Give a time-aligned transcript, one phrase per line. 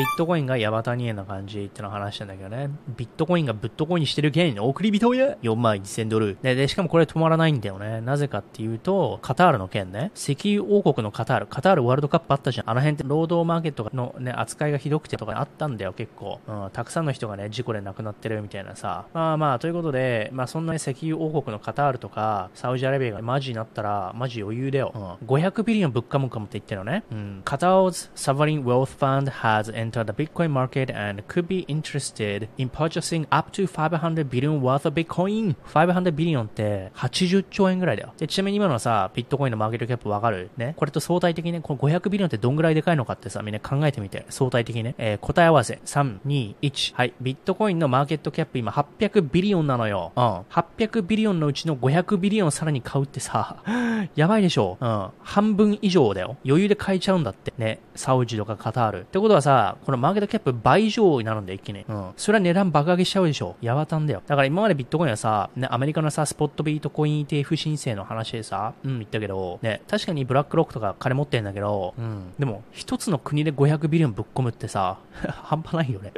[0.00, 2.70] ビットコインがヤバタニ円な感じっての話したんだけどね。
[2.96, 6.38] ビットコインがブットコインにしてる件、送り人や !4 万1000ドル。
[6.40, 8.00] で、で、しかもこれ止まらないんだよね。
[8.00, 10.10] なぜかっていうと、カタールの件ね。
[10.14, 11.46] 石油王国のカタール。
[11.48, 12.70] カタールワールドカップあったじゃん。
[12.70, 16.40] あの辺って労働マーケットのね、扱いがひどくてとかあったんだよ、結構。
[16.48, 19.04] うん、たくさんの人がね、事故で亡くなってるみたいなさ。
[19.12, 25.18] まあまあ、ということで、まあそんな、ね、石油王国のカタールとか、サウジアラビアがマジになったら、マジ余裕だよ。
[25.20, 27.04] うん、500ビリオンぶっかむかもって言ってるのね。
[27.12, 27.42] うん。
[27.44, 33.50] カタール Sovereign Wealth Fund has enter the Bitcoin market and could be interested in purchasing up
[33.52, 35.54] to500 billion worth of Bitcoin.
[35.72, 38.12] 500 billion って80兆円ぐらいだよ。
[38.16, 40.50] で、ちなみに今のさ、ビットコインの market cap わかる？
[40.56, 40.74] ね。
[40.76, 44.24] これと相対的にね、この500 billion ってどんぐらいでかいのかってさ、みんな考えてみて。
[44.28, 44.94] 相対的にね。
[44.98, 45.80] えー、答え合わせ。
[45.84, 46.94] 3、2、1。
[46.94, 47.12] はい。
[47.20, 50.12] ビットコインの market cap 今800 billion なのよ。
[50.16, 50.22] うん。
[50.50, 53.62] 800 billion のうちの500 billion さらに買うってさ、
[54.16, 54.78] やばいでしょ。
[54.80, 55.08] うん。
[55.22, 56.36] 半分以上だよ。
[56.44, 57.52] 余裕で買えちゃうんだって。
[57.58, 57.80] ね。
[57.94, 59.00] サウジとかカタール。
[59.00, 61.84] ってことはさ、この market cap 倍以上になるんだよ、一気に。
[61.88, 62.10] うん。
[62.16, 63.56] それは値段爆上げしちゃうでしょ。
[63.60, 64.22] やばたんだよ。
[64.26, 72.32] だから今までビットコインはさ、ね、アメリカのさ、スポットビートコイン ETF 申請の話でさ、うん、言ったけど、ね、確かにブラックロックとか金持ってんだけど、うん。
[72.38, 76.12] でも、一つの国で500 billion ぶっ込むってさ、 半端ないよね。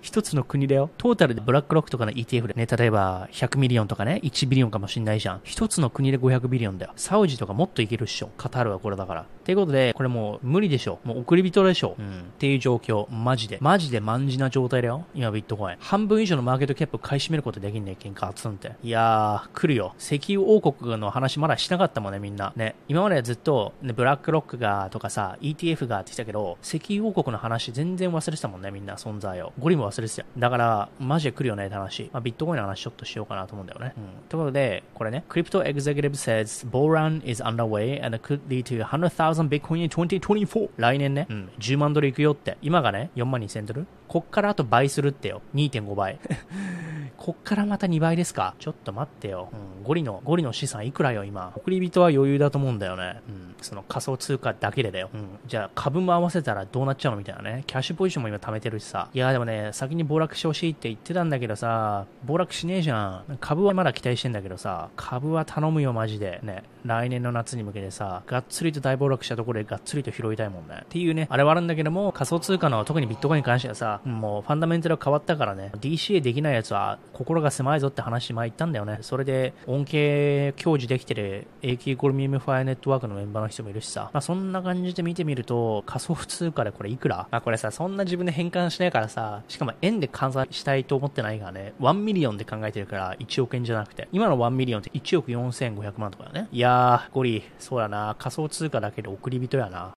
[0.00, 0.90] 一つの国だよ。
[0.98, 5.40] トータルでブラックロックとかの ETF でね、例えば100 million とかね、1 billion かもしんないじゃん。
[5.44, 6.92] 一つの国で500 billion だよ。
[6.96, 8.30] サウジとかもっといけるっしょ。
[8.36, 9.22] カタールはこれだから。
[9.22, 10.98] っていうことで、これもう無理でしょ。
[11.04, 11.96] もう億り人でしょ。
[11.98, 12.06] うん。
[12.06, 13.06] っていう状況。
[13.10, 13.58] マジで。
[13.60, 15.04] マジで万事な状態だよ。
[15.14, 15.76] 今ビットコイン。
[15.80, 18.72] 半分以上のマーケットキャップ買い占めることできんね、喧嘩ガツンって。
[18.82, 19.94] いやー、来るよ。
[19.98, 22.52] 石油王国の話まだしなかったもんね、みんな。
[22.56, 22.76] ね。
[22.88, 29.52] 今までずっと、ね、ブラックロックがとかさ、ETF がってきたけど、石油王国の話全然忘れてたもんね、みんな存在を。
[29.58, 30.28] ゴリも忘れてたよ。
[30.38, 32.10] だから、マジで来るよねって話。
[32.12, 33.94] まあ、ビットコインの話ちょっとしようかなと思うんだよね。
[33.96, 34.04] うん。
[34.28, 40.68] ということで、これね、Crypto Executive says bull run is underway and could lead to 100,000 Bitcoin in 2024.
[40.76, 42.51] 来年ね、うん、10万ドルいくよって。
[42.60, 43.86] 今がね、4万2000ドル？
[44.08, 45.40] こっからあと倍するってよ。
[45.54, 46.18] 2.5倍。
[47.16, 48.54] こっからまた2倍ですか？
[48.58, 49.48] ちょっと待ってよ。
[49.52, 51.52] うん、ゴリの、ゴリの資産いくらよ、今。
[51.56, 53.20] 送り人は余裕だと思うんだよね。
[53.28, 55.10] うん、その仮想通貨だけでだよ。
[55.12, 57.64] うん、じゃあ株も合わせたらどうなっちゃうのみたいなね。
[57.66, 59.08] キャッシュポジションも今貯めてるしさ。
[59.12, 63.38] いやでもね、先に暴落してほしいって言ってたんだけどさ、暴落しねえじゃん。
[63.40, 66.40] 株はまだ期待してんだけどさ、株は頼むよ、マジで。
[66.42, 66.64] ね。
[66.84, 70.80] 来年の夏に向けてさ、がっつりと大暴落したところでがっつりと拾いたいもんね。
[70.82, 78.98] っていうね、あれはあるんだけども、仮想通貨の特にビットコインに関してはさ、もうファンダメンタル変わったからね、DCA できないやつは心が狭いぞって話前言ったんだよね。
[79.02, 87.26] それで恩恵享受できてる AK ゴルミウムファイネットワークのメンバーの人もいるしさ、まあそんな感じで見てみると、仮想通貨でこれいくら？
[87.30, 96.48] まあこれさ、そんな自分で変換しないからさ、しかも円で換算したいと思ってないからね、1 million で考えてるから1億円じゃなくて、今の1 million って1億4500万とかだね。
[96.52, 99.90] いやー、ゴリ、そうやな、仮想通貨だけで億り人やな。